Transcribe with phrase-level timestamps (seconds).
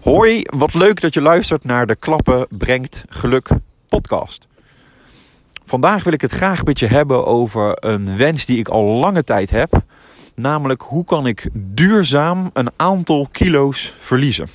[0.00, 3.48] Hoi, wat leuk dat je luistert naar de Klappen Brengt Geluk
[3.88, 4.46] podcast.
[5.64, 9.24] Vandaag wil ik het graag met je hebben over een wens die ik al lange
[9.24, 9.82] tijd heb.
[10.34, 14.46] Namelijk, hoe kan ik duurzaam een aantal kilo's verliezen?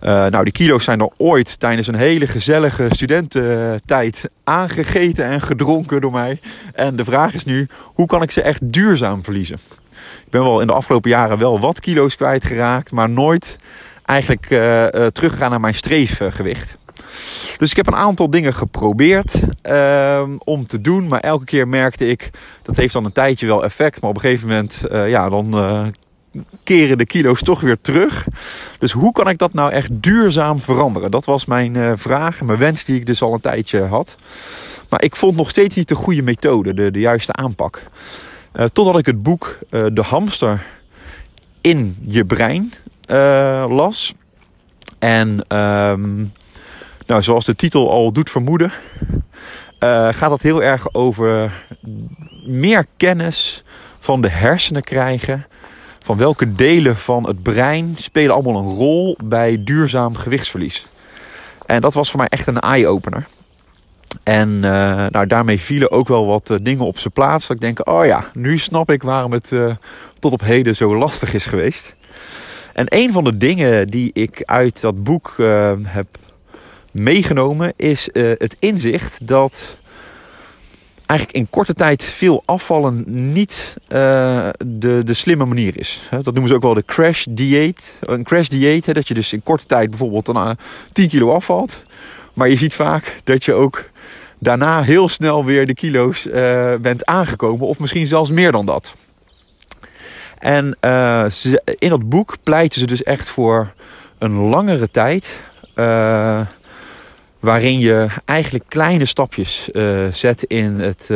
[0.00, 6.00] Uh, nou, die kilo's zijn er ooit tijdens een hele gezellige studententijd aangegeten en gedronken
[6.00, 6.40] door mij.
[6.74, 9.58] En de vraag is nu, hoe kan ik ze echt duurzaam verliezen?
[10.24, 13.58] Ik ben wel in de afgelopen jaren wel wat kilo's kwijtgeraakt, maar nooit
[14.12, 16.76] eigenlijk uh, uh, teruggegaan naar mijn streefgewicht.
[17.56, 21.08] Dus ik heb een aantal dingen geprobeerd uh, om te doen.
[21.08, 22.30] Maar elke keer merkte ik,
[22.62, 24.00] dat heeft dan een tijdje wel effect.
[24.00, 25.54] Maar op een gegeven moment, uh, ja, dan
[26.62, 28.26] keren de kilo's toch weer terug.
[28.78, 31.10] Dus hoe kan ik dat nou echt duurzaam veranderen?
[31.10, 34.16] Dat was mijn vraag, mijn wens die ik dus al een tijdje had.
[34.88, 37.82] Maar ik vond nog steeds niet de goede methode, de, de juiste aanpak.
[38.72, 40.66] totdat ik het boek De Hamster
[41.60, 42.72] in je brein
[43.68, 44.14] las.
[44.98, 46.32] En um,
[47.06, 48.72] nou, zoals de titel al doet vermoeden,
[49.80, 51.64] uh, gaat dat heel erg over
[52.44, 53.64] meer kennis
[54.00, 55.46] van de hersenen krijgen.
[56.02, 60.86] Van welke delen van het brein spelen allemaal een rol bij duurzaam gewichtsverlies.
[61.66, 63.26] En dat was voor mij echt een eye-opener.
[64.22, 64.62] En uh,
[65.10, 67.46] nou, daarmee vielen ook wel wat dingen op zijn plaats.
[67.46, 69.52] Dat ik denk, oh ja, nu snap ik waarom het
[70.18, 71.94] tot op heden zo lastig is geweest.
[72.72, 75.34] En een van de dingen die ik uit dat boek
[75.82, 76.06] heb
[76.92, 79.76] meegenomen is uh, het inzicht dat
[81.06, 86.08] eigenlijk in korte tijd veel afvallen niet uh, de, de slimme manier is.
[86.10, 87.94] Dat noemen ze ook wel de crash dieet.
[88.00, 90.50] Een crash dieet, dat je dus in korte tijd bijvoorbeeld dan, uh,
[90.92, 91.82] 10 kilo afvalt.
[92.34, 93.90] Maar je ziet vaak dat je ook
[94.38, 96.28] daarna heel snel weer de kilo's
[96.80, 97.66] bent aangekomen.
[97.66, 98.94] Of misschien zelfs meer dan dat.
[100.42, 100.76] En
[101.30, 103.72] ze, in dat boek pleiten ze dus echt voor
[104.18, 105.40] een langere tijd
[107.40, 111.10] waarin je eigenlijk kleine stapjes uh, zet in het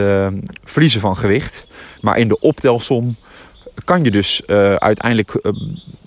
[0.65, 1.67] verliezen van gewicht.
[2.01, 3.17] Maar in de optelsom
[3.85, 4.47] kan je dus
[4.79, 5.41] uiteindelijk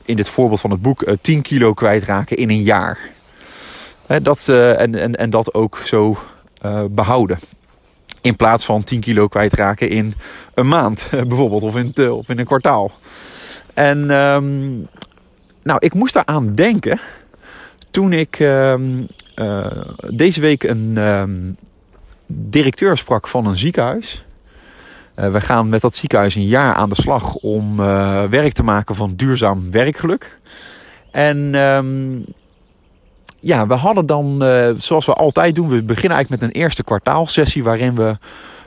[0.06, 3.00] in dit voorbeeld van het boek 10 kilo kwijtraken in een jaar.
[4.22, 6.18] Dat, en, en, en dat ook zo
[6.90, 7.40] behouden.
[8.22, 10.13] In plaats van 10 kilo kwijtraken in
[10.53, 12.91] een maand bijvoorbeeld of in, of in een kwartaal.
[13.74, 14.88] En um,
[15.63, 17.00] nou, ik moest daaraan denken
[17.91, 19.66] toen ik um, uh,
[20.09, 21.58] deze week een um,
[22.25, 24.25] directeur sprak van een ziekenhuis.
[25.16, 27.75] Uh, we gaan met dat ziekenhuis een jaar aan de slag om
[28.29, 30.40] werk te maken van duurzaam werkgeluk.
[31.12, 31.52] En
[33.39, 34.44] ja, we hadden dan,
[34.77, 38.17] zoals we altijd doen, we beginnen eigenlijk met een eerste kwartaalsessie waarin we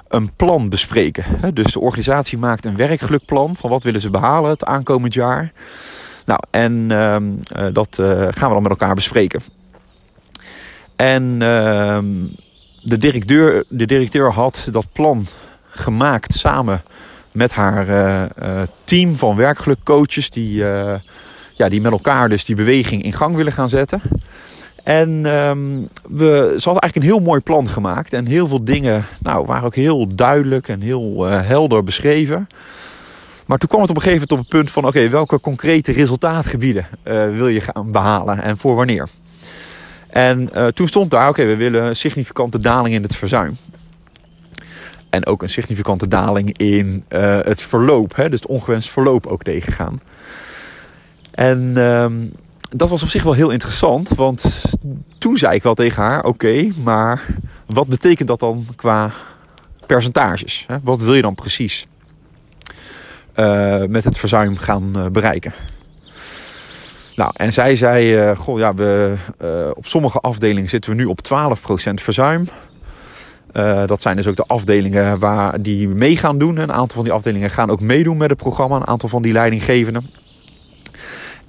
[0.09, 1.25] een plan bespreken.
[1.55, 5.53] Dus de organisatie maakt een werkgelukplan van wat willen ze behalen het aankomend jaar.
[6.27, 7.17] Nou, en uh,
[7.73, 9.41] dat uh, gaan we dan met elkaar bespreken.
[10.97, 11.99] En uh,
[12.83, 15.27] de, directeur, de directeur had dat plan
[15.71, 16.83] gemaakt samen
[17.31, 17.87] met haar
[18.85, 20.65] team van werkgelukcoaches die,
[21.55, 24.03] ja, die met elkaar dus die beweging in gang willen gaan zetten.
[24.83, 28.13] En um, we, ze hadden eigenlijk een heel mooi plan gemaakt.
[28.13, 32.49] En heel veel dingen nou, waren ook heel duidelijk en heel helder beschreven.
[33.47, 35.93] Maar toen kwam het op een gegeven moment op het punt van: oké, welke concrete
[35.93, 39.09] resultaatgebieden uh, wil je gaan behalen en voor wanneer?
[40.09, 43.57] En uh, toen stond daar: oké, we willen een significante daling in het verzuim.
[45.11, 50.01] En ook een significante daling in het verloop, hè, dus het ongewenst verloop ook tegengaan.
[51.31, 52.33] En um,
[52.77, 54.65] dat was op zich wel heel interessant, want
[55.19, 57.27] toen zei ik wel tegen haar: oké, maar
[57.67, 59.11] wat betekent dat dan qua
[59.87, 60.65] percentages?
[60.67, 60.77] Hè?
[60.83, 61.87] Wat wil je dan precies?
[63.37, 65.53] uh, met het verzuim gaan uh, bereiken.
[67.17, 69.15] Nou, en zij zei, uh, goh, ja, we,
[69.75, 71.19] op sommige afdelingen zitten we nu op
[71.91, 72.49] 12% verzuim.
[73.87, 76.57] dat zijn dus ook de afdelingen waar die mee gaan doen.
[76.57, 78.77] Een aantal van die afdelingen gaan ook meedoen met het programma.
[78.77, 80.11] Een aantal van die leidinggevenden.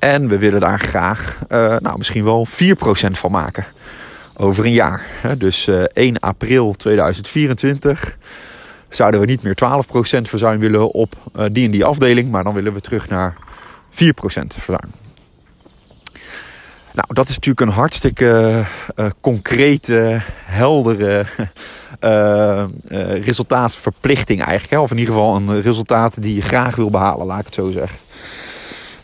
[0.03, 1.39] En we willen daar graag
[1.79, 2.51] nou, misschien wel 4%
[3.11, 3.65] van maken.
[4.37, 5.05] Over een jaar.
[5.37, 8.17] Dus 1 april 2024
[8.89, 9.57] zouden we niet meer 12%
[10.21, 13.35] verzuim willen op uh, die en die afdeling, maar dan willen we terug naar
[13.91, 13.95] 4%
[14.47, 14.91] verzuim.
[16.93, 18.63] Nou, dat is natuurlijk een hartstikke
[19.21, 21.25] concrete, heldere
[23.23, 24.71] resultaatverplichting eigenlijk.
[24.71, 24.79] Hè?
[24.79, 27.71] Of in ieder geval een resultaat die je graag wil behalen, laat ik het zo
[27.71, 28.02] zeggen.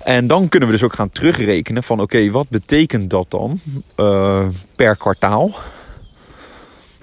[0.04, 3.60] En dan kunnen we dus ook gaan terugrekenen van oké, wat betekent dat dan
[4.76, 5.56] per kwartaal?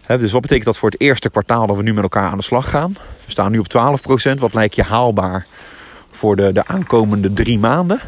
[0.07, 2.45] Dus wat betekent dat voor het eerste kwartaal dat we nu met elkaar aan de
[2.45, 2.93] slag gaan?
[3.25, 3.99] We staan nu op
[4.35, 4.39] 12%.
[4.39, 5.47] Wat lijkt je haalbaar
[6.11, 8.01] voor de, de aankomende drie maanden?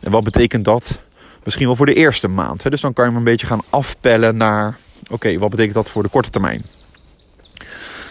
[0.00, 1.00] En wat betekent dat
[1.44, 2.70] Misschien wel voor de eerste maand.
[2.70, 4.78] Dus dan kan je hem een beetje gaan afpellen naar...
[5.10, 6.64] Oké, wat betekent dat voor de korte termijn?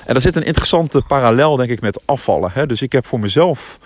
[0.06, 2.68] En er zit een interessante parallel, denk ik, met afvallen.
[2.68, 3.78] Dus ik heb voor mezelf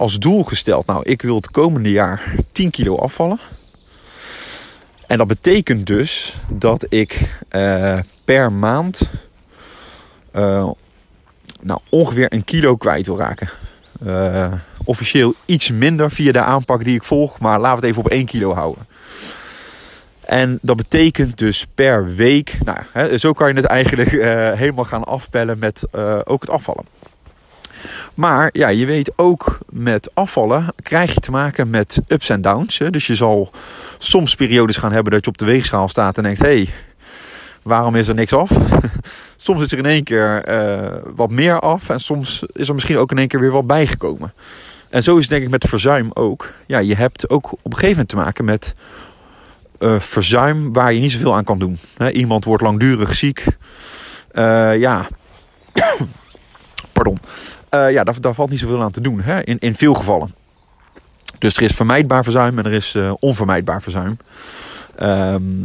[0.00, 0.86] als doel gesteld...
[0.86, 3.38] Nou, ik wil het komende jaar 10 kilo afvallen.
[5.06, 7.20] En dat betekent dus dat ik
[7.50, 9.00] uh, per maand...
[10.36, 10.70] Uh,
[11.60, 13.48] nou, ongeveer een kilo kwijt wil raken.
[14.06, 14.52] Uh,
[14.84, 17.38] officieel iets minder via de aanpak die ik volg.
[17.38, 18.86] Maar laten we het even op 1 kilo houden.
[20.20, 22.58] En dat betekent dus per week.
[22.64, 24.10] Nou, hè, zo kan je het eigenlijk
[24.58, 25.82] helemaal gaan afpellen met
[26.24, 26.84] ook het afvallen.
[28.14, 32.78] Maar ja, je weet ook met afvallen krijg je te maken met ups en downs.
[32.78, 32.90] Hè.
[32.90, 33.50] Dus je zal
[33.98, 36.68] soms periodes gaan hebben dat je op de weegschaal staat en denkt: hé, hey,
[37.62, 38.50] waarom is er niks af?
[39.36, 42.98] soms is er in één keer uh, wat meer af en soms is er misschien
[42.98, 44.32] ook in één keer weer wat bijgekomen.
[44.88, 46.52] En zo is het denk ik met verzuim ook.
[46.66, 48.74] Ja, je hebt ook op een gegeven moment te maken met
[49.78, 51.78] uh, verzuim waar je niet zoveel aan kan doen.
[52.12, 53.44] Iemand wordt langdurig ziek.
[54.32, 55.06] Uh, ja,
[56.92, 57.16] pardon.
[57.70, 59.44] Uh, ja, daar, daar, valt niet zoveel aan te doen hè?
[59.44, 60.34] In, in veel gevallen.
[61.38, 64.18] Dus er is vermijdbaar verzuim en er is onvermijdbaar verzuim.
[65.02, 65.06] Um,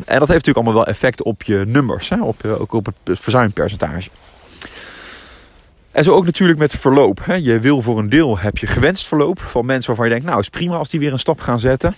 [0.06, 2.22] en dat heeft natuurlijk allemaal wel effect op je nummers, hè?
[2.22, 4.10] Op, ook op het verzuimpercentage.
[5.96, 7.20] En zo ook natuurlijk met verloop.
[7.24, 7.34] Hè.
[7.34, 10.40] Je wil voor een deel heb je gewenst verloop van mensen waarvan je denkt, nou
[10.40, 11.96] is prima als die weer een stap gaan zetten.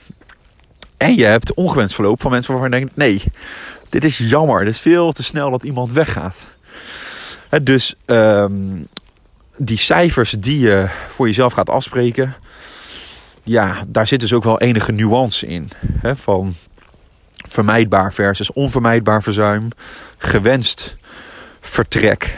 [0.98, 3.24] En je hebt ongewenst verloop van mensen waarvan je denkt, nee,
[3.90, 4.60] dit is jammer.
[4.60, 6.36] Het is veel te snel dat iemand weggaat.
[7.64, 8.88] Dus um,
[9.58, 12.36] die cijfers die je voor jezelf gaat afspreken,
[13.44, 15.70] ja, daar zit dus ook wel enige nuance in.
[16.02, 16.54] Hè, van
[17.48, 19.68] vermijdbaar versus onvermijdbaar verzuim,
[20.18, 20.96] gewenst
[21.60, 22.38] vertrek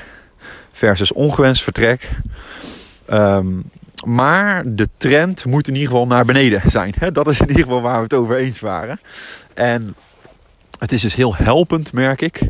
[0.71, 2.09] versus ongewenst vertrek.
[3.11, 3.71] Um,
[4.05, 6.93] maar de trend moet in ieder geval naar beneden zijn.
[7.11, 8.99] Dat is in ieder geval waar we het over eens waren.
[9.53, 9.95] En
[10.79, 12.41] het is dus heel helpend, merk ik,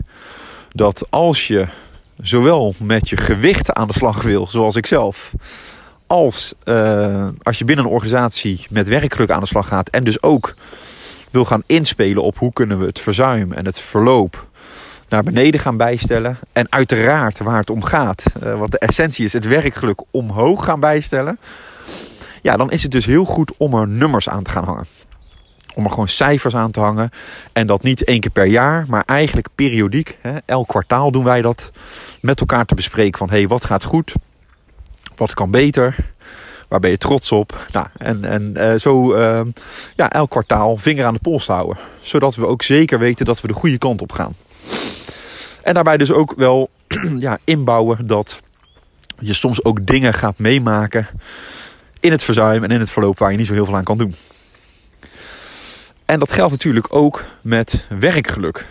[0.71, 1.67] dat als je
[2.21, 5.31] zowel met je gewicht aan de slag wil, zoals ik zelf,
[6.07, 10.21] als uh, als je binnen een organisatie met werkgeluk aan de slag gaat en dus
[10.21, 10.55] ook
[11.31, 14.47] wil gaan inspelen op hoe kunnen we het verzuim en het verloop
[15.09, 16.37] naar beneden gaan bijstellen.
[16.53, 20.79] En uiteraard waar het om gaat, uh, wat de essentie is, het werkgeluk omhoog gaan
[20.79, 21.39] bijstellen.
[22.41, 24.85] Ja, dan is het dus heel goed om er nummers aan te gaan hangen.
[25.79, 27.09] Om er gewoon cijfers aan te hangen.
[27.53, 30.17] En dat niet één keer per jaar, maar eigenlijk periodiek.
[30.21, 31.71] Hè, elk kwartaal doen wij dat
[32.21, 33.17] met elkaar te bespreken.
[33.17, 34.13] Van hé, hey, wat gaat goed?
[35.15, 35.95] Wat kan beter?
[36.67, 37.67] Waar ben je trots op?
[37.71, 39.41] Nou, en en uh, zo uh,
[39.95, 41.77] ja, elk kwartaal vinger aan de pols houden.
[42.01, 44.33] Zodat we ook zeker weten dat we de goede kant op gaan.
[45.63, 46.69] En daarbij dus ook wel
[47.19, 48.39] ja, inbouwen dat
[49.19, 51.07] je soms ook dingen gaat meemaken
[51.99, 53.97] in het verzuim en in het verloop waar je niet zo heel veel aan kan
[53.97, 54.15] doen.
[56.09, 58.65] En dat geldt natuurlijk ook met werkgeluk.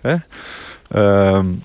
[0.00, 0.16] Hè?
[1.36, 1.62] Um,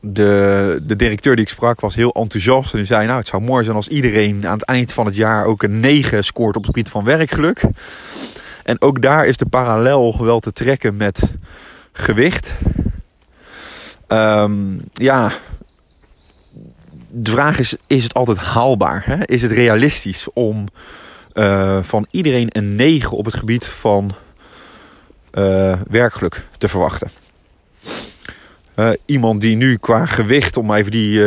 [0.00, 2.72] de, de directeur die ik sprak was heel enthousiast.
[2.72, 5.16] En die zei, nou het zou mooi zijn als iedereen aan het eind van het
[5.16, 7.62] jaar ook een 9 scoort op het gebied van werkgeluk.
[8.64, 11.22] En ook daar is de parallel wel te trekken met
[11.92, 12.54] gewicht.
[14.08, 15.32] Um, ja,
[17.08, 19.02] de vraag is, is het altijd haalbaar?
[19.06, 19.24] Hè?
[19.24, 20.66] Is het realistisch om
[21.38, 24.14] uh, van iedereen een 9 op het gebied van
[25.32, 27.10] uh, werkgeluk te verwachten?
[28.76, 31.22] Uh, iemand die nu qua gewicht, om even die,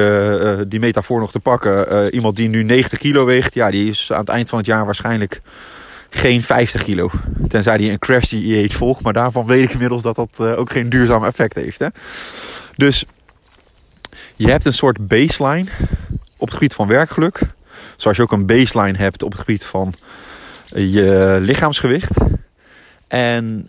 [0.68, 4.20] die metafoor nog te pakken, iemand die nu 90 kilo weegt, ja, die is aan
[4.20, 5.42] het eind van het jaar waarschijnlijk
[6.10, 7.10] geen 50 kilo.
[7.48, 10.90] Tenzij die een crash dieet volgt, maar daarvan weet ik inmiddels dat dat ook geen
[10.90, 11.80] duurzaam effect heeft.
[11.80, 11.88] Hè?
[12.76, 13.06] Dus
[14.36, 15.70] je hebt een soort baseline
[16.38, 17.40] op het gebied van werkgeluk.
[18.02, 19.94] Zoals je ook een baseline hebt op het gebied van
[20.76, 22.18] je lichaamsgewicht.
[23.08, 23.68] En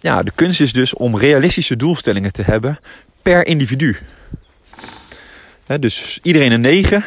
[0.00, 2.78] ja, de kunst is dus om realistische doelstellingen te hebben
[3.22, 3.96] per individu.
[5.80, 7.02] dus iedereen een 9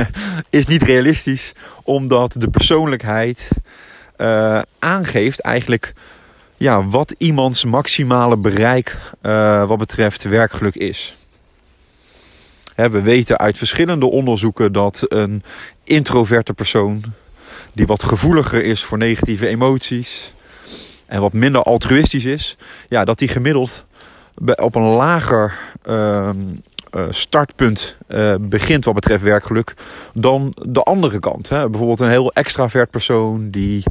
[0.50, 1.52] is niet realistisch,
[1.82, 3.50] omdat de persoonlijkheid
[4.18, 5.92] uh, aangeeft eigenlijk
[6.56, 11.14] ja, wat iemands maximale bereik uh, wat betreft werkgeluk is.
[12.76, 15.42] We weten uit verschillende onderzoeken dat een
[15.84, 17.02] introverte persoon
[17.72, 20.34] die wat gevoeliger is voor negatieve emoties
[21.06, 22.56] en wat minder altruïstisch is,
[22.88, 23.84] ja, dat die gemiddeld
[24.56, 25.54] op een lager
[25.88, 26.30] uh,
[27.10, 29.74] startpunt uh, begint wat betreft werkgeluk
[30.12, 31.48] dan de andere kant.
[31.48, 31.68] Hè.
[31.68, 33.82] Bijvoorbeeld een heel extravert persoon die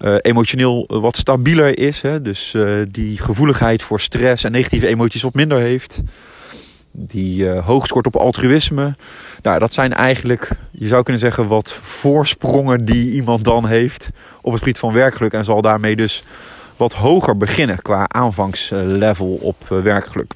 [0.00, 2.00] uh, emotioneel wat stabieler is.
[2.00, 2.22] Hè?
[2.22, 2.56] Dus
[2.88, 6.02] die gevoeligheid voor stress en negatieve emoties wat minder heeft.
[6.98, 8.96] Die uh, op altruïsme.
[9.42, 14.10] Nou, dat zijn eigenlijk, je zou kunnen zeggen, wat voorsprongen die iemand dan heeft
[14.40, 15.32] op het gebied van werkgeluk.
[15.32, 16.24] En zal daarmee dus
[16.76, 20.32] wat hoger beginnen qua aanvangslevel op werkgeluk.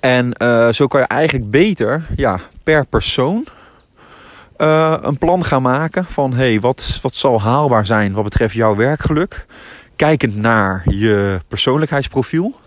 [0.00, 0.32] En
[0.74, 3.44] zo kan je eigenlijk beter ja, per persoon
[4.56, 9.46] een plan gaan maken van hey, wat, wat zal haalbaar zijn wat betreft jouw werkgeluk.
[9.96, 12.62] Kijkend naar je persoonlijkheidsprofiel.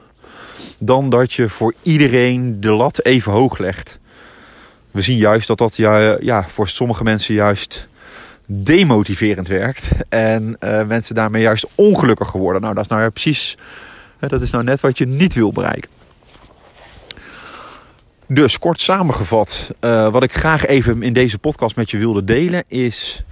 [0.80, 4.00] Dan dat je voor iedereen de lat even hoog legt
[4.98, 7.90] we zien juist dat dat ja, ja, voor sommige mensen juist
[8.46, 9.90] demotiverend werkt.
[10.10, 12.62] En uh, mensen daarmee juist ongelukkiger worden.
[12.62, 13.58] Nou, dat is nou precies,
[14.20, 15.90] dat is nou net wat je niet wil bereiken.
[18.28, 22.64] Dus kort samengevat, uh, wat ik graag even in deze podcast met je wilde delen
[22.68, 23.24] is.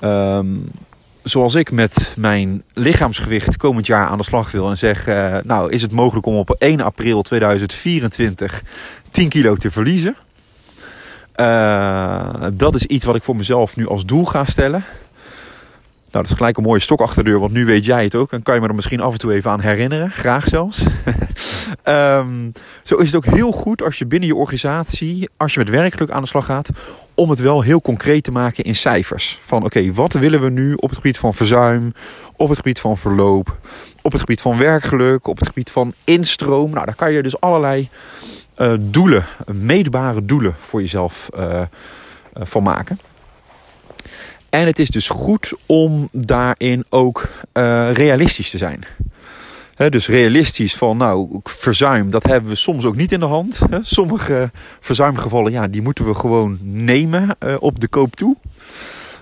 [0.00, 0.70] Um,
[1.22, 5.70] zoals ik met mijn lichaamsgewicht komend jaar aan de slag wil en zeg: uh, Nou,
[5.70, 8.62] is het mogelijk om op 1 april 2024
[9.10, 10.16] 10 kilo te verliezen?
[11.36, 14.84] Uh, dat is iets wat ik voor mezelf nu als doel ga stellen.
[16.12, 18.14] Nou, dat is gelijk een mooie stok achter de deur, want nu weet jij het
[18.14, 18.32] ook.
[18.32, 20.10] En kan je me er misschien af en toe even aan herinneren.
[20.10, 20.82] Graag zelfs.
[21.84, 22.52] um,
[22.82, 26.10] zo is het ook heel goed als je binnen je organisatie, als je met werkgeluk
[26.10, 26.70] aan de slag gaat,
[27.14, 29.38] om het wel heel concreet te maken in cijfers.
[29.40, 31.94] Van oké, wat willen we nu op het gebied van verzuim,
[32.36, 33.56] op het gebied van verloop,
[34.02, 36.70] op het gebied van werkgeluk, op het gebied van instroom.
[36.70, 37.88] Nou, daar kan je dus allerlei
[38.58, 41.62] uh, doelen, meetbare doelen voor jezelf uh,
[42.34, 42.98] van maken.
[44.52, 47.28] En het is dus goed om daarin ook
[47.92, 48.84] realistisch te zijn.
[49.88, 53.58] Dus realistisch van, nou, verzuim, dat hebben we soms ook niet in de hand.
[53.80, 58.36] Sommige verzuimgevallen, ja, die moeten we gewoon nemen uh, op de koop toe.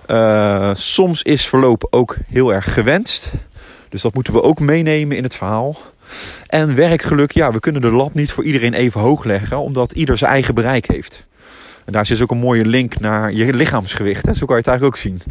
[0.07, 3.31] Uh, soms is verloop ook heel erg gewenst.
[3.89, 5.77] Dus dat moeten we ook meenemen in het verhaal.
[6.47, 10.17] En werkgeluk, ja, we kunnen de lat niet voor iedereen even hoog leggen, omdat ieder
[10.17, 11.25] zijn eigen bereik heeft.
[11.85, 14.25] En daar zit ook een mooie link naar je lichaamsgewicht.
[14.25, 14.33] Hè?
[14.33, 15.21] Zo kan je het eigenlijk ook zien.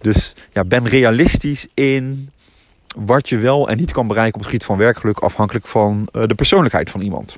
[0.00, 2.30] Dus ja, ben realistisch in
[2.96, 6.22] wat je wel en niet kan bereiken op het gebied van werkgeluk, afhankelijk van uh,
[6.26, 7.36] de persoonlijkheid van iemand.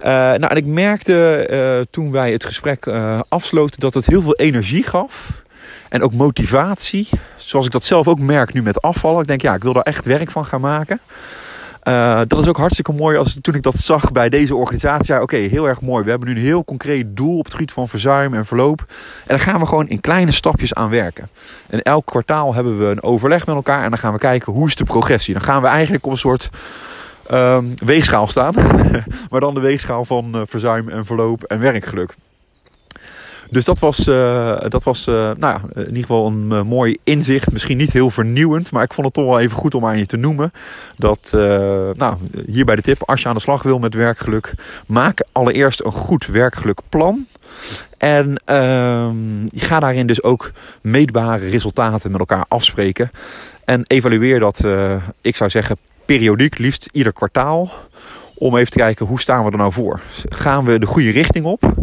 [0.00, 2.86] Uh, nou, en ik merkte uh, toen wij het gesprek
[3.28, 5.42] afsloten dat het heel veel energie gaf.
[5.88, 7.08] En ook motivatie.
[7.36, 9.20] Zoals ik dat zelf ook merk nu met afvallen.
[9.20, 11.00] Ik denk, ja, ik wil daar echt werk van gaan maken.
[11.88, 15.14] Uh, dat is ook hartstikke mooi als toen ik dat zag bij deze organisatie.
[15.14, 16.04] Ja, oké, heel erg mooi.
[16.04, 18.80] We hebben nu een heel concreet doel op het gebied van verzuim en verloop.
[18.88, 21.28] En daar gaan we gewoon in kleine stapjes aan werken.
[21.66, 23.82] En elk kwartaal hebben we een overleg met elkaar.
[23.84, 25.34] En dan gaan we kijken hoe is de progressie.
[25.34, 26.50] Dan gaan we eigenlijk op een soort
[27.32, 28.54] um, weegschaal staan.
[29.30, 32.14] maar dan de weegschaal van uh, verzuim en verloop en werkgeluk.
[33.50, 36.96] Dus dat was, uh, dat was uh, nou ja, in ieder geval een uh, mooi
[37.04, 37.52] inzicht.
[37.52, 40.06] Misschien niet heel vernieuwend, maar ik vond het toch wel even goed om aan je
[40.06, 40.52] te noemen.
[40.96, 41.28] Dat,
[41.96, 44.54] nou, hierbij de tip, als je aan de slag wil met werkgeluk,
[44.86, 47.26] maak allereerst een goed werkgelukplan.
[47.98, 49.16] En ehm,
[49.54, 53.10] gaat daarin dus ook meetbare resultaten met elkaar afspreken.
[53.64, 54.64] En evalueer dat,
[55.20, 57.70] ik zou zeggen, periodiek, liefst ieder kwartaal.
[58.34, 60.00] Om even te kijken, hoe staan we er nou voor?
[60.28, 61.74] Gaan we de goede richting op?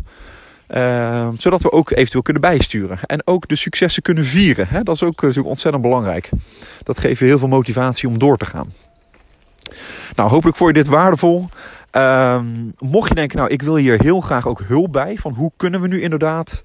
[0.70, 3.00] Uh, zodat we ook eventueel kunnen bijsturen.
[3.02, 4.68] En ook de successen kunnen vieren.
[4.68, 4.84] Hè?
[4.84, 6.30] Dat is ook natuurlijk ontzettend belangrijk.
[6.84, 8.72] Dat geeft je heel veel motivatie om door te gaan.
[10.16, 11.50] Nou, hopelijk vond je dit waardevol.
[11.92, 12.42] Uh,
[12.80, 15.18] mocht je denken, nou, ik wil hier heel graag ook hulp bij.
[15.18, 16.62] Van hoe kunnen we nu inderdaad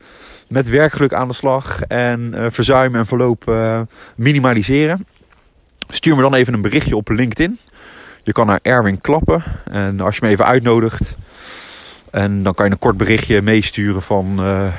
[0.48, 3.80] met werkgeluk aan de slag en uh, verzuim en verloop uh,
[4.16, 5.06] minimaliseren.
[5.88, 7.58] Stuur me dan even een berichtje op LinkedIn.
[8.22, 9.42] Je kan naar Erwin klappen.
[9.64, 11.16] En als je me even uitnodigt,
[12.10, 14.26] en dan kan je een kort berichtje meesturen van...
[14.38, 14.72] Uh,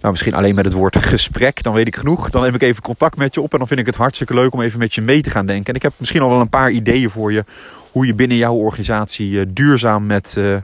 [0.00, 2.30] nou, misschien alleen met het woord gesprek, dan weet ik genoeg.
[2.30, 4.52] Dan neem ik even contact met je op en dan vind ik het hartstikke leuk
[4.52, 5.66] om even met je mee te gaan denken.
[5.66, 7.44] En ik heb misschien al wel een paar ideeën voor je
[7.92, 10.56] hoe je binnen jouw organisatie uh, duurzaam met uh,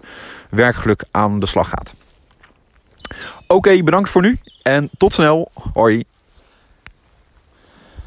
[0.50, 1.94] werkgeluk aan de slag gaat.
[3.46, 5.50] Oké, bedankt voor nu en tot snel.
[5.72, 6.04] Hoi.